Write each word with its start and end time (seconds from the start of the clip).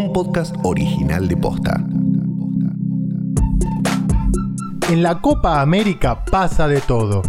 un 0.00 0.14
podcast 0.14 0.56
original 0.62 1.28
de 1.28 1.36
Posta. 1.36 1.84
En 4.88 5.02
la 5.02 5.20
Copa 5.20 5.60
América 5.60 6.24
pasa 6.24 6.66
de 6.68 6.80
todo. 6.80 7.20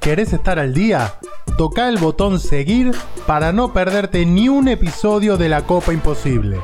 ¿Querés 0.00 0.32
estar 0.32 0.60
al 0.60 0.72
día? 0.72 1.14
Toca 1.58 1.88
el 1.88 1.98
botón 1.98 2.38
seguir 2.38 2.92
para 3.26 3.52
no 3.52 3.72
perderte 3.72 4.24
ni 4.26 4.48
un 4.48 4.68
episodio 4.68 5.36
de 5.36 5.48
la 5.48 5.62
Copa 5.62 5.92
Imposible. 5.92 6.58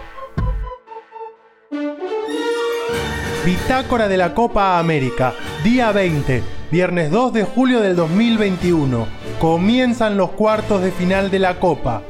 Bitácora 3.44 4.06
de 4.06 4.16
la 4.16 4.34
Copa 4.34 4.78
América, 4.78 5.34
día 5.64 5.90
20, 5.90 6.44
viernes 6.70 7.10
2 7.10 7.32
de 7.32 7.42
julio 7.42 7.80
del 7.80 7.96
2021. 7.96 9.06
Comienzan 9.40 10.16
los 10.16 10.30
cuartos 10.30 10.80
de 10.82 10.92
final 10.92 11.28
de 11.30 11.40
la 11.40 11.58
Copa. 11.58 12.02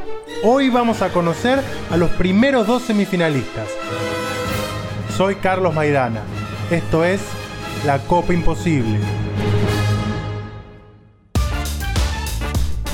Hoy 0.48 0.68
vamos 0.68 1.02
a 1.02 1.08
conocer 1.08 1.60
a 1.90 1.96
los 1.96 2.08
primeros 2.10 2.68
dos 2.68 2.82
semifinalistas. 2.82 3.66
Soy 5.16 5.34
Carlos 5.34 5.74
Maidana. 5.74 6.20
Esto 6.70 7.05
es 7.05 7.20
La 7.84 7.98
Copa 7.98 8.32
Imposible. 8.32 9.00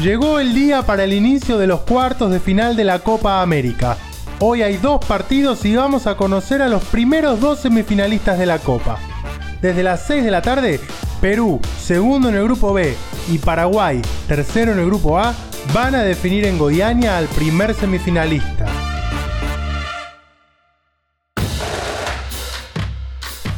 Llegó 0.01 0.39
el 0.39 0.55
día 0.55 0.81
para 0.81 1.05
el 1.05 1.13
inicio 1.13 1.59
de 1.59 1.67
los 1.67 1.81
cuartos 1.81 2.31
de 2.31 2.41
final 2.41 2.75
de 2.75 2.85
la 2.85 3.01
Copa 3.01 3.43
América. 3.43 3.99
Hoy 4.39 4.63
hay 4.63 4.79
dos 4.79 5.05
partidos 5.05 5.63
y 5.67 5.77
vamos 5.77 6.07
a 6.07 6.17
conocer 6.17 6.63
a 6.63 6.71
los 6.71 6.83
primeros 6.85 7.39
dos 7.39 7.59
semifinalistas 7.59 8.39
de 8.39 8.47
la 8.47 8.61
Copa. 8.61 8.99
Desde 9.61 9.83
las 9.83 10.07
6 10.07 10.25
de 10.25 10.31
la 10.31 10.41
tarde, 10.41 10.81
Perú, 11.21 11.61
segundo 11.79 12.31
en 12.31 12.37
el 12.37 12.45
grupo 12.45 12.73
B, 12.73 12.97
y 13.29 13.37
Paraguay, 13.37 14.01
tercero 14.27 14.73
en 14.73 14.79
el 14.79 14.87
grupo 14.87 15.19
A, 15.19 15.35
van 15.73 15.95
a 15.95 16.03
definir 16.03 16.45
en 16.45 16.59
Goiânia 16.59 17.17
al 17.17 17.27
primer 17.29 17.75
semifinalista. 17.75 18.67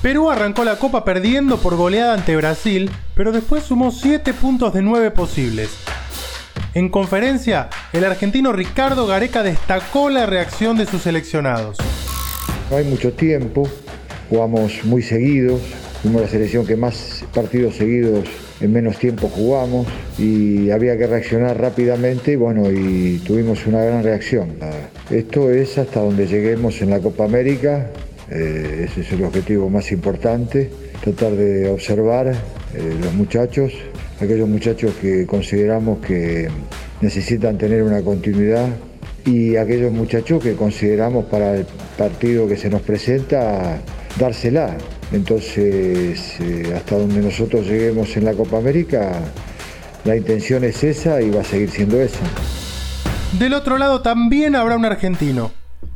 Perú 0.02 0.30
arrancó 0.30 0.64
la 0.64 0.76
copa 0.76 1.02
perdiendo 1.02 1.56
por 1.56 1.76
goleada 1.76 2.12
ante 2.12 2.36
Brasil, 2.36 2.90
pero 3.14 3.32
después 3.32 3.64
sumó 3.64 3.90
7 3.90 4.34
puntos 4.34 4.74
de 4.74 4.82
9 4.82 5.10
posibles. 5.12 5.70
En 6.74 6.90
conferencia, 6.90 7.70
el 7.92 8.04
argentino 8.04 8.52
Ricardo 8.52 9.06
Gareca 9.06 9.42
destacó 9.42 10.10
la 10.10 10.26
reacción 10.26 10.76
de 10.76 10.84
sus 10.86 11.02
seleccionados. 11.02 11.78
No 12.70 12.76
hay 12.76 12.84
mucho 12.84 13.12
tiempo, 13.12 13.66
jugamos 14.28 14.84
muy 14.84 15.02
seguidos, 15.02 15.62
fuimos 16.02 16.20
la 16.20 16.28
selección 16.28 16.66
que 16.66 16.76
más 16.76 17.24
partidos 17.32 17.76
seguidos 17.76 18.28
en 18.60 18.72
menos 18.72 18.98
tiempo 18.98 19.28
jugamos 19.28 19.86
y 20.18 20.70
había 20.70 20.96
que 20.96 21.06
reaccionar 21.06 21.60
rápidamente 21.60 22.32
y 22.32 22.36
bueno, 22.36 22.70
y 22.70 23.18
tuvimos 23.26 23.66
una 23.66 23.82
gran 23.82 24.02
reacción. 24.02 24.56
Esto 25.10 25.50
es 25.50 25.78
hasta 25.78 26.00
donde 26.00 26.26
lleguemos 26.26 26.80
en 26.80 26.90
la 26.90 27.00
Copa 27.00 27.24
América, 27.24 27.90
eh, 28.30 28.86
ese 28.88 29.02
es 29.02 29.12
el 29.12 29.24
objetivo 29.24 29.68
más 29.68 29.92
importante, 29.92 30.70
tratar 31.02 31.32
de 31.32 31.68
observar 31.68 32.28
eh, 32.28 32.34
los 33.02 33.12
muchachos, 33.14 33.72
aquellos 34.20 34.48
muchachos 34.48 34.94
que 35.00 35.26
consideramos 35.26 35.98
que 35.98 36.48
necesitan 37.00 37.58
tener 37.58 37.82
una 37.82 38.02
continuidad 38.02 38.68
y 39.26 39.56
aquellos 39.56 39.92
muchachos 39.92 40.42
que 40.42 40.54
consideramos 40.54 41.26
para 41.26 41.56
el 41.56 41.66
partido 41.96 42.46
que 42.46 42.56
se 42.56 42.70
nos 42.70 42.82
presenta 42.82 43.78
dársela. 44.18 44.76
Entonces, 45.12 46.40
eh, 46.40 46.72
hasta 46.76 46.96
donde 46.96 47.20
nosotros 47.20 47.66
lleguemos 47.66 48.16
en 48.16 48.24
la 48.24 48.32
Copa 48.34 48.58
América, 48.58 49.12
la 50.04 50.16
intención 50.16 50.64
es 50.64 50.82
esa 50.84 51.20
y 51.22 51.30
va 51.30 51.40
a 51.40 51.44
seguir 51.44 51.70
siendo 51.70 52.00
esa. 52.00 52.24
Del 53.38 53.54
otro 53.54 53.78
lado 53.78 54.02
también 54.02 54.54
habrá 54.54 54.76
un 54.76 54.84
argentino. 54.84 55.50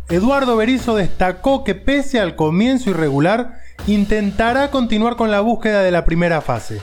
Eduardo 0.08 0.56
Berizzo 0.56 0.96
destacó 0.96 1.64
que 1.64 1.74
pese 1.74 2.18
al 2.18 2.34
comienzo 2.34 2.90
irregular, 2.90 3.60
intentará 3.86 4.70
continuar 4.70 5.16
con 5.16 5.30
la 5.30 5.40
búsqueda 5.40 5.82
de 5.82 5.90
la 5.90 6.04
primera 6.04 6.40
fase. 6.40 6.80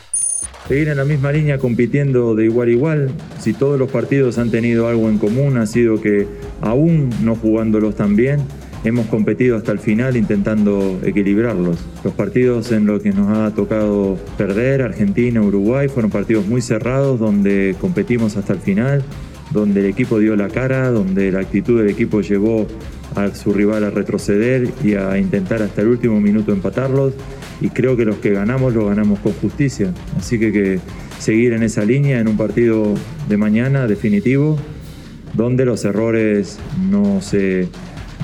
Seguir 0.68 0.90
en 0.90 0.98
la 0.98 1.06
misma 1.06 1.32
línea 1.32 1.58
compitiendo 1.58 2.36
de 2.36 2.46
igual 2.46 2.70
a 2.70 2.72
igual. 2.72 3.12
Si 3.40 3.54
todos 3.54 3.78
los 3.78 3.92
partidos 3.92 4.38
han 4.38 4.50
tenido 4.50 4.88
algo 4.88 5.10
en 5.10 5.18
común, 5.18 5.58
ha 5.58 5.66
sido 5.66 6.02
que 6.02 6.28
aún 6.62 7.10
no 7.22 7.36
jugándolos 7.36 7.96
tan 7.96 8.16
bien, 8.16 8.42
hemos 8.86 9.08
competido 9.08 9.58
hasta 9.58 9.72
el 9.72 9.80
final 9.80 10.16
intentando 10.16 11.00
equilibrarlos. 11.04 11.78
Los 12.04 12.14
partidos 12.14 12.72
en 12.72 12.86
los 12.86 13.02
que 13.02 13.12
nos 13.12 13.36
ha 13.36 13.50
tocado 13.54 14.18
perder, 14.38 14.84
Argentina, 14.84 15.42
Uruguay, 15.42 15.88
fueron 15.88 16.12
partidos 16.12 16.46
muy 16.48 16.62
cerrados 16.62 17.20
donde 17.20 17.76
competimos 17.82 18.38
hasta 18.38 18.54
el 18.54 18.60
final, 18.60 19.04
donde 19.52 19.80
el 19.80 19.88
equipo 19.88 20.20
dio 20.20 20.36
la 20.36 20.50
cara, 20.50 20.92
donde 20.92 21.32
la 21.32 21.40
actitud 21.40 21.80
del 21.80 21.90
equipo 21.90 22.22
llevó 22.22 22.68
a 23.16 23.34
su 23.34 23.54
rival 23.54 23.86
a 23.86 23.90
retroceder 23.90 24.70
y 24.84 24.94
a 24.94 25.18
intentar 25.18 25.64
hasta 25.64 25.82
el 25.82 25.88
último 25.88 26.22
minuto 26.22 26.52
empatarlos. 26.52 27.14
Y 27.62 27.70
creo 27.70 27.98
que 27.98 28.06
los 28.06 28.18
que 28.18 28.34
ganamos 28.34 28.76
lo 28.76 28.86
ganamos 28.86 29.18
con 29.20 29.34
justicia. 29.34 29.92
Así 30.18 30.38
que, 30.38 30.52
que 30.52 30.80
seguir 31.20 31.54
en 31.54 31.64
esa 31.64 31.84
línea 31.86 32.20
en 32.20 32.28
un 32.28 32.38
partido 32.38 32.94
de 33.28 33.38
mañana 33.38 33.88
definitivo, 33.88 34.60
donde 35.34 35.66
los 35.66 35.86
errores 35.86 36.60
no 36.92 37.22
se 37.22 37.68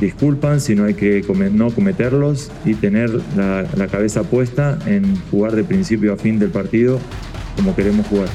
disculpan, 0.01 0.59
sino 0.59 0.83
hay 0.83 0.95
que 0.95 1.23
no 1.53 1.69
cometerlos 1.71 2.51
y 2.65 2.73
tener 2.73 3.09
la, 3.37 3.65
la 3.77 3.87
cabeza 3.87 4.23
puesta 4.23 4.77
en 4.85 5.15
jugar 5.31 5.55
de 5.55 5.63
principio 5.63 6.11
a 6.13 6.17
fin 6.17 6.39
del 6.39 6.49
partido 6.49 6.99
como 7.55 7.75
queremos 7.75 8.05
jugar. 8.07 8.27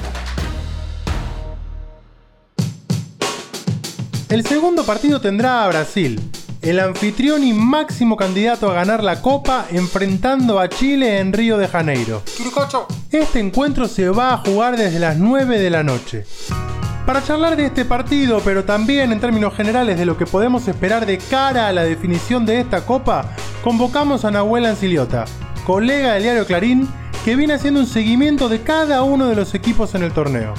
El 4.28 4.44
segundo 4.44 4.84
partido 4.84 5.21
tendrá 5.21 5.65
a 5.65 5.69
Brasil, 5.69 6.21
el 6.62 6.81
anfitrión 6.81 7.44
y 7.44 7.53
máximo 7.53 8.16
candidato 8.16 8.71
a 8.71 8.75
ganar 8.75 9.03
la 9.05 9.22
Copa 9.22 9.66
enfrentando 9.71 10.59
a 10.59 10.69
Chile 10.69 11.21
en 11.21 11.32
Río 11.32 11.59
de 11.59 11.69
Janeiro. 11.69 12.22
Este 13.10 13.38
encuentro 13.38 13.87
se 13.87 14.09
va 14.09 14.34
a 14.34 14.38
jugar 14.38 14.76
desde 14.76 14.99
las 14.99 15.16
9 15.16 15.59
de 15.59 15.71
la 15.71 15.82
noche. 15.84 16.25
Para 17.06 17.22
charlar 17.22 17.56
de 17.56 17.67
este 17.67 17.84
partido, 17.84 18.43
pero 18.44 18.65
también 18.65 19.12
en 19.12 19.21
términos 19.21 19.55
generales 19.55 19.97
de 19.97 20.05
lo 20.05 20.19
que 20.19 20.27
podemos 20.27 20.67
esperar 20.67 21.06
de 21.06 21.19
cara 21.19 21.69
a 21.69 21.72
la 21.72 21.84
definición 21.84 22.44
de 22.44 22.59
esta 22.59 22.84
copa, 22.84 23.33
convocamos 23.62 24.25
a 24.25 24.33
Nahuel 24.33 24.67
Anciliota, 24.67 25.25
colega 25.65 26.15
del 26.15 26.25
diario 26.25 26.47
Clarín, 26.47 26.89
que 27.25 27.37
viene 27.37 27.55
haciendo 27.55 27.78
un 27.78 27.87
seguimiento 27.87 28.49
de 28.49 28.61
cada 28.62 29.05
uno 29.05 29.28
de 29.28 29.37
los 29.37 29.55
equipos 29.55 29.94
en 29.94 30.03
el 30.03 30.11
torneo. 30.11 30.53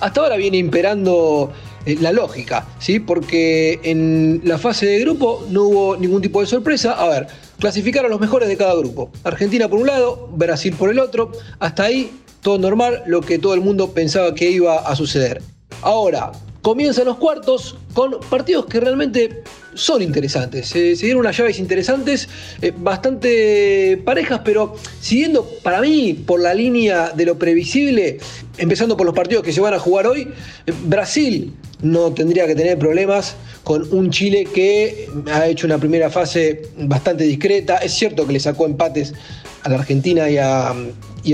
Hasta 0.00 0.20
ahora 0.20 0.36
viene 0.36 0.56
imperando 0.56 1.52
eh, 1.86 1.96
la 2.00 2.10
lógica, 2.10 2.66
¿sí? 2.80 2.98
Porque 2.98 3.78
en 3.84 4.40
la 4.42 4.58
fase 4.58 4.86
de 4.86 4.98
grupo 4.98 5.46
no 5.48 5.62
hubo 5.62 5.96
ningún 5.96 6.20
tipo 6.20 6.40
de 6.40 6.48
sorpresa. 6.48 6.94
A 6.94 7.08
ver, 7.08 7.28
clasificaron 7.60 8.10
los 8.10 8.18
mejores 8.18 8.48
de 8.48 8.56
cada 8.56 8.74
grupo. 8.74 9.12
Argentina 9.22 9.68
por 9.68 9.78
un 9.78 9.86
lado, 9.86 10.28
Brasil 10.32 10.74
por 10.76 10.90
el 10.90 10.98
otro. 10.98 11.30
Hasta 11.60 11.84
ahí 11.84 12.10
todo 12.42 12.58
normal, 12.58 13.04
lo 13.06 13.20
que 13.20 13.38
todo 13.38 13.54
el 13.54 13.60
mundo 13.60 13.92
pensaba 13.92 14.34
que 14.34 14.50
iba 14.50 14.76
a 14.80 14.96
suceder. 14.96 15.40
Ahora, 15.82 16.32
comienzan 16.62 17.06
los 17.06 17.16
cuartos 17.16 17.76
con 17.94 18.18
partidos 18.28 18.66
que 18.66 18.80
realmente 18.80 19.42
son 19.74 20.02
interesantes. 20.02 20.66
se 20.68 20.94
dieron 20.94 21.20
unas 21.20 21.36
llaves 21.36 21.58
interesantes, 21.58 22.28
eh, 22.60 22.72
bastante 22.76 24.00
parejas, 24.04 24.40
pero 24.44 24.74
siguiendo 25.00 25.48
para 25.62 25.80
mí 25.80 26.14
por 26.14 26.40
la 26.40 26.52
línea 26.52 27.10
de 27.10 27.26
lo 27.26 27.38
previsible, 27.38 28.18
empezando 28.56 28.96
por 28.96 29.06
los 29.06 29.14
partidos 29.14 29.44
que 29.44 29.52
se 29.52 29.60
van 29.60 29.74
a 29.74 29.78
jugar 29.78 30.08
hoy, 30.08 30.28
eh, 30.66 30.72
Brasil 30.84 31.54
no 31.80 32.12
tendría 32.12 32.46
que 32.46 32.56
tener 32.56 32.76
problemas 32.76 33.36
con 33.62 33.86
un 33.92 34.10
Chile 34.10 34.48
que 34.52 35.08
ha 35.30 35.46
hecho 35.46 35.66
una 35.66 35.78
primera 35.78 36.10
fase 36.10 36.62
bastante 36.76 37.24
discreta. 37.24 37.78
Es 37.78 37.92
cierto 37.92 38.26
que 38.26 38.32
le 38.32 38.40
sacó 38.40 38.66
empates 38.66 39.14
a 39.62 39.68
la 39.68 39.76
Argentina 39.76 40.28
y 40.28 40.38
a, 40.38 40.74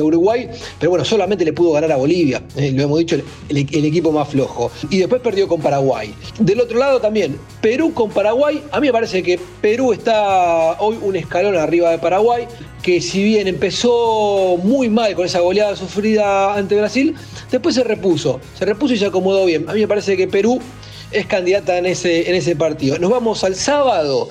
Uruguay, 0.02 0.48
pero 0.80 0.90
bueno, 0.90 1.04
solamente 1.04 1.44
le 1.44 1.52
pudo 1.52 1.72
ganar 1.72 1.92
a 1.92 1.96
Bolivia, 1.96 2.42
eh, 2.56 2.72
lo 2.72 2.82
hemos 2.82 2.98
dicho, 2.98 3.16
el, 3.48 3.56
equipo 3.56 4.10
más 4.10 4.28
flojo. 4.28 4.72
Y 4.90 4.98
después 4.98 5.22
perdió 5.22 5.46
con 5.46 5.60
Paraguay. 5.60 6.12
Del 6.40 6.60
otro 6.60 6.80
lado 6.80 7.00
también, 7.00 7.38
Perú 7.60 7.94
con 7.94 8.10
Paraguay, 8.10 8.60
a 8.72 8.80
mí 8.80 8.88
me 8.88 8.92
parece 8.92 9.22
que 9.22 9.38
Perú 9.60 9.92
está 9.92 10.72
hoy 10.80 10.98
un 11.00 11.14
escalón 11.14 11.54
arriba 11.54 11.90
de 11.90 11.98
Paraguay, 11.98 12.48
que 12.82 13.00
si 13.00 13.22
bien 13.22 13.46
empezó 13.46 14.56
muy 14.62 14.90
mal 14.90 15.14
con 15.14 15.26
esa 15.26 15.40
goleada 15.40 15.76
sufrida 15.76 16.54
ante 16.54 16.76
Brasil, 16.76 17.14
después 17.52 17.76
se 17.76 17.84
repuso, 17.84 18.40
se 18.58 18.64
repuso 18.64 18.94
y 18.94 18.98
se 18.98 19.06
acomodó 19.06 19.46
bien. 19.46 19.68
A 19.68 19.74
mí 19.74 19.80
me 19.80 19.88
parece 19.88 20.16
que 20.16 20.26
Perú 20.26 20.60
es 21.10 21.26
candidata 21.26 21.78
en 21.78 21.86
ese, 21.86 22.28
en 22.28 22.34
ese 22.34 22.56
partido. 22.56 22.98
Nos 22.98 23.10
vamos 23.10 23.44
al 23.44 23.54
sábado. 23.54 24.28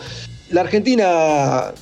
La 0.49 0.61
Argentina 0.61 1.73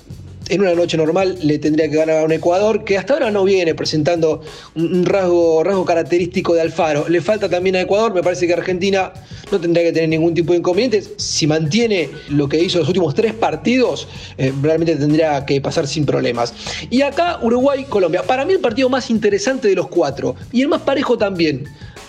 en 0.52 0.60
una 0.60 0.74
noche 0.74 0.98
normal 0.98 1.38
le 1.42 1.60
tendría 1.60 1.90
que 1.90 1.96
ganar 1.96 2.18
a 2.18 2.24
un 2.26 2.32
Ecuador 2.34 2.84
que 2.84 2.98
hasta 2.98 3.14
ahora 3.14 3.32
no 3.32 3.46
viene 3.46 3.74
presentando 3.74 4.42
un 4.76 5.06
rasgo, 5.06 5.64
rasgo 5.64 5.86
característico 5.86 6.54
de 6.54 6.60
Alfaro. 6.60 7.08
Le 7.08 7.22
falta 7.22 7.48
también 7.48 7.78
a 7.78 7.82
Ecuador, 7.82 8.14
me 8.14 8.22
parece 8.22 8.48
que 8.48 8.54
Argentina 8.54 9.14
no 9.50 9.62
tendría 9.62 9.86
que 9.86 9.94
tener 9.94 10.10
ningún 10.10 10.34
tipo 10.34 10.52
de 10.52 10.60
inconvenientes. 10.60 11.12
Si 11.16 11.48
mantiene 11.48 12.10
lo 12.28 12.50
que 12.50 12.60
hizo 12.60 12.80
los 12.80 12.88
últimos 12.90 13.16
tres 13.16 13.34
partidos, 13.34 14.10
eh, 14.38 14.52
realmente 14.62 14.98
tendría 14.98 15.46
que 15.46 15.62
pasar 15.62 15.88
sin 15.88 16.06
problemas. 16.06 16.54
Y 16.90 17.02
acá 17.02 17.40
Uruguay-Colombia. 17.42 18.24
Para 18.24 18.44
mí 18.44 18.52
el 18.52 18.60
partido 18.60 18.90
más 18.90 19.10
interesante 19.10 19.70
de 19.70 19.76
los 19.76 19.88
cuatro 19.88 20.36
y 20.52 20.62
el 20.62 20.68
más 20.68 20.82
parejo 20.82 21.18
también. 21.18 21.64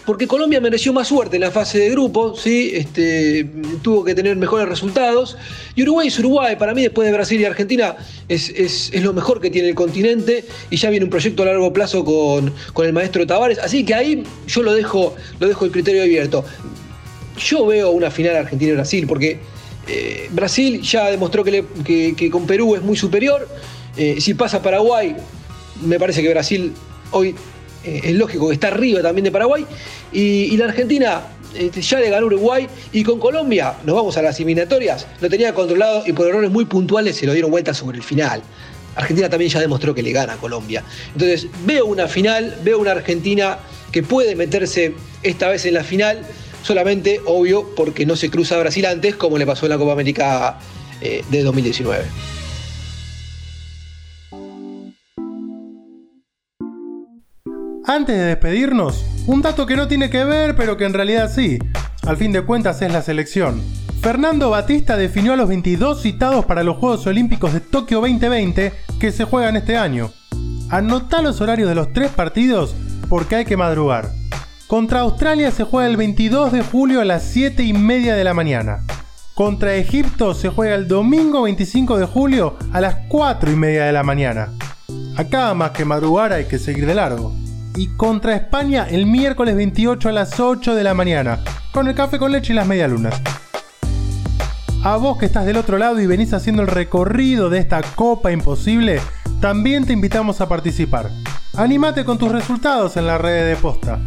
Porque 0.04 0.26
Colombia 0.26 0.60
mereció 0.60 0.92
más 0.92 1.08
suerte 1.08 1.36
en 1.36 1.42
la 1.42 1.50
fase 1.50 1.78
de 1.78 1.90
grupo, 1.90 2.34
¿sí? 2.36 2.72
este, 2.74 3.48
tuvo 3.82 4.04
que 4.04 4.14
tener 4.14 4.36
mejores 4.36 4.68
resultados. 4.68 5.36
Y 5.76 5.82
Uruguay 5.82 6.08
es 6.08 6.18
Uruguay, 6.18 6.56
para 6.56 6.74
mí 6.74 6.82
después 6.82 7.06
de 7.06 7.12
Brasil 7.12 7.40
y 7.40 7.44
Argentina 7.44 7.96
es, 8.28 8.48
es, 8.50 8.92
lo 9.02 9.12
mejor 9.12 9.40
que 9.40 9.50
tiene 9.50 9.68
el 9.68 9.74
continente 9.74 10.44
y 10.70 10.76
ya 10.76 10.90
viene 10.90 11.04
un 11.04 11.10
proyecto 11.10 11.42
a 11.42 11.46
largo 11.46 11.72
plazo 11.72 12.04
con, 12.04 12.52
con 12.72 12.86
el 12.86 12.92
maestro 12.92 13.26
Tavares, 13.26 13.58
así 13.58 13.84
que 13.84 13.94
ahí 13.94 14.24
yo 14.46 14.62
lo 14.62 14.74
dejo, 14.74 15.14
lo 15.38 15.48
dejo 15.48 15.64
el 15.64 15.70
criterio 15.70 16.02
abierto. 16.02 16.44
Yo 17.38 17.66
veo 17.66 17.90
una 17.90 18.10
final 18.10 18.36
Argentina-Brasil, 18.36 19.06
porque 19.06 19.38
eh, 19.88 20.28
Brasil 20.30 20.80
ya 20.82 21.10
demostró 21.10 21.44
que, 21.44 22.30
con 22.30 22.46
Perú 22.46 22.74
es 22.74 22.82
muy 22.82 22.96
superior. 22.96 23.48
Eh, 23.96 24.20
si 24.20 24.34
pasa 24.34 24.62
Paraguay, 24.62 25.16
me 25.82 25.98
parece 25.98 26.22
que 26.22 26.30
Brasil 26.30 26.72
hoy 27.10 27.34
es 27.84 28.14
lógico 28.14 28.48
que 28.48 28.54
está 28.54 28.68
arriba 28.68 29.02
también 29.02 29.24
de 29.24 29.30
Paraguay. 29.30 29.66
Y, 30.12 30.56
la 30.56 30.66
Argentina 30.66 31.22
este, 31.54 31.82
ya 31.82 32.00
le 32.00 32.10
ganó 32.10 32.26
Uruguay 32.26 32.66
y 32.92 33.02
con 33.02 33.18
Colombia 33.18 33.74
nos 33.84 33.96
vamos 33.96 34.16
a 34.16 34.22
las 34.22 34.36
eliminatorias. 34.36 35.06
Lo 35.20 35.28
tenía 35.28 35.54
controlado 35.54 36.04
y 36.06 36.12
por 36.12 36.28
errores 36.28 36.50
muy 36.50 36.64
puntuales 36.64 37.16
se 37.16 37.26
lo 37.26 37.32
dieron 37.32 37.50
vuelta 37.50 37.74
sobre 37.74 37.98
el 37.98 38.02
final. 38.02 38.42
Argentina 38.94 39.28
también 39.28 39.50
ya 39.50 39.60
demostró 39.60 39.94
que 39.94 40.02
le 40.02 40.12
gana 40.12 40.34
a 40.34 40.36
Colombia. 40.36 40.84
Entonces 41.12 41.46
veo 41.64 41.86
una 41.86 42.08
final, 42.08 42.58
veo 42.62 42.78
una 42.78 42.92
Argentina 42.92 43.58
que 43.90 44.02
puede 44.02 44.36
meterse 44.36 44.94
esta 45.22 45.48
vez 45.48 45.64
en 45.66 45.74
la 45.74 45.84
final, 45.84 46.22
solamente, 46.62 47.20
obvio, 47.26 47.74
porque 47.74 48.06
no 48.06 48.16
se 48.16 48.30
cruza 48.30 48.58
Brasil 48.58 48.86
antes, 48.86 49.16
como 49.16 49.38
le 49.38 49.46
pasó 49.46 49.66
en 49.66 49.70
la 49.70 49.78
Copa 49.78 49.92
América 49.92 50.58
eh, 51.00 51.24
de 51.30 51.42
2019. 51.42 52.04
Antes 57.84 58.16
de 58.16 58.26
despedirnos, 58.26 59.04
un 59.26 59.42
dato 59.42 59.66
que 59.66 59.74
no 59.74 59.88
tiene 59.88 60.08
que 60.08 60.24
ver, 60.24 60.54
pero 60.54 60.76
que 60.76 60.84
en 60.84 60.94
realidad 60.94 61.28
sí. 61.34 61.58
Al 62.06 62.16
fin 62.16 62.30
de 62.30 62.42
cuentas 62.42 62.80
es 62.80 62.92
la 62.92 63.02
selección. 63.02 63.60
Fernando 64.00 64.50
Batista 64.50 64.96
definió 64.96 65.32
a 65.32 65.36
los 65.36 65.48
22 65.48 66.00
citados 66.00 66.44
para 66.44 66.62
los 66.62 66.76
Juegos 66.76 67.04
Olímpicos 67.08 67.52
de 67.52 67.60
Tokio 67.60 68.00
2020 68.00 68.72
que 69.00 69.10
se 69.10 69.24
juegan 69.24 69.56
este 69.56 69.76
año. 69.76 70.12
Anotá 70.70 71.22
los 71.22 71.40
horarios 71.40 71.68
de 71.68 71.74
los 71.74 71.92
tres 71.92 72.10
partidos 72.12 72.76
porque 73.08 73.36
hay 73.36 73.44
que 73.44 73.56
madrugar. 73.56 74.10
Contra 74.68 75.00
Australia 75.00 75.50
se 75.50 75.64
juega 75.64 75.88
el 75.88 75.96
22 75.96 76.52
de 76.52 76.62
julio 76.62 77.00
a 77.00 77.04
las 77.04 77.24
7 77.24 77.64
y 77.64 77.72
media 77.72 78.14
de 78.14 78.24
la 78.24 78.32
mañana. 78.32 78.84
Contra 79.34 79.74
Egipto 79.74 80.34
se 80.34 80.50
juega 80.50 80.76
el 80.76 80.86
domingo 80.86 81.42
25 81.42 81.98
de 81.98 82.06
julio 82.06 82.56
a 82.72 82.80
las 82.80 82.94
4 83.08 83.50
y 83.50 83.56
media 83.56 83.84
de 83.86 83.92
la 83.92 84.04
mañana. 84.04 84.50
Acá 85.16 85.52
más 85.54 85.72
que 85.72 85.84
madrugar 85.84 86.32
hay 86.32 86.44
que 86.44 86.60
seguir 86.60 86.86
de 86.86 86.94
largo 86.94 87.41
y 87.74 87.88
contra 87.88 88.34
España 88.36 88.86
el 88.88 89.06
miércoles 89.06 89.56
28 89.56 90.08
a 90.08 90.12
las 90.12 90.38
8 90.38 90.74
de 90.74 90.84
la 90.84 90.94
mañana, 90.94 91.40
con 91.72 91.88
el 91.88 91.94
café 91.94 92.18
con 92.18 92.32
leche 92.32 92.52
y 92.52 92.56
las 92.56 92.66
medialunas. 92.66 93.20
A 94.84 94.96
vos 94.96 95.16
que 95.16 95.26
estás 95.26 95.46
del 95.46 95.56
otro 95.56 95.78
lado 95.78 96.00
y 96.00 96.06
venís 96.06 96.32
haciendo 96.32 96.62
el 96.62 96.68
recorrido 96.68 97.50
de 97.50 97.58
esta 97.58 97.82
Copa 97.82 98.32
Imposible, 98.32 99.00
también 99.40 99.86
te 99.86 99.92
invitamos 99.92 100.40
a 100.40 100.48
participar. 100.48 101.10
Animate 101.54 102.04
con 102.04 102.18
tus 102.18 102.32
resultados 102.32 102.96
en 102.96 103.06
la 103.06 103.18
red 103.18 103.48
de 103.48 103.56
posta. 103.56 104.00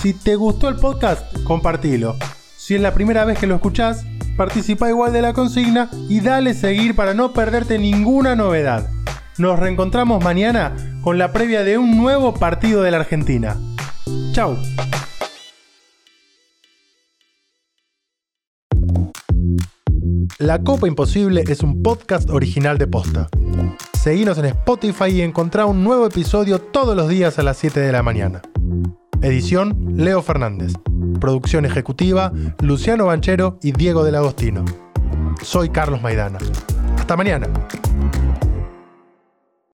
Si 0.00 0.12
te 0.12 0.36
gustó 0.36 0.68
el 0.68 0.76
podcast, 0.76 1.42
compartilo. 1.42 2.16
Si 2.56 2.74
es 2.74 2.80
la 2.80 2.94
primera 2.94 3.24
vez 3.24 3.38
que 3.38 3.46
lo 3.46 3.56
escuchás, 3.56 4.04
participa 4.36 4.88
igual 4.88 5.12
de 5.12 5.22
la 5.22 5.32
consigna 5.32 5.90
y 6.08 6.20
dale 6.20 6.54
seguir 6.54 6.94
para 6.94 7.14
no 7.14 7.32
perderte 7.32 7.78
ninguna 7.78 8.36
novedad. 8.36 8.88
Nos 9.38 9.58
reencontramos 9.58 10.24
mañana 10.24 10.74
con 11.02 11.18
la 11.18 11.30
previa 11.30 11.62
de 11.62 11.76
un 11.76 11.98
nuevo 11.98 12.32
partido 12.32 12.82
de 12.82 12.90
la 12.90 12.98
Argentina. 12.98 13.56
Chau. 14.32 14.56
La 20.38 20.62
Copa 20.62 20.88
Imposible 20.88 21.44
es 21.46 21.60
un 21.62 21.82
podcast 21.82 22.30
original 22.30 22.78
de 22.78 22.86
Posta. 22.86 23.28
Seguinos 23.92 24.38
en 24.38 24.46
Spotify 24.46 25.08
y 25.10 25.20
encontrá 25.20 25.66
un 25.66 25.84
nuevo 25.84 26.06
episodio 26.06 26.58
todos 26.58 26.96
los 26.96 27.08
días 27.08 27.38
a 27.38 27.42
las 27.42 27.58
7 27.58 27.78
de 27.80 27.92
la 27.92 28.02
mañana. 28.02 28.40
Edición 29.20 29.96
Leo 29.96 30.22
Fernández. 30.22 30.72
Producción 31.20 31.66
ejecutiva 31.66 32.32
Luciano 32.60 33.06
Banchero 33.06 33.58
y 33.62 33.72
Diego 33.72 34.02
del 34.02 34.14
Agostino. 34.14 34.64
Soy 35.42 35.68
Carlos 35.68 36.00
Maidana. 36.00 36.38
Hasta 36.98 37.16
mañana. 37.16 37.48